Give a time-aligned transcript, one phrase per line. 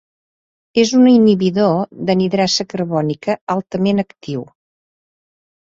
[0.83, 4.45] És un inhibidor de anhidrasa carbònica altament actiu.